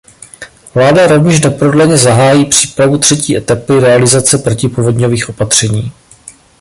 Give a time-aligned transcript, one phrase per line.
[0.75, 5.91] Vláda rovněž neprodleně zahájí přípravu třetí etapy realizace protipovodňových opatření.